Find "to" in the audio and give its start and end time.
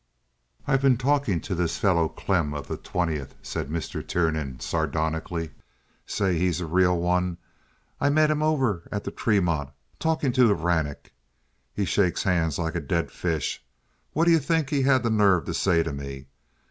1.41-1.53, 10.33-10.51, 15.45-15.53, 15.83-15.93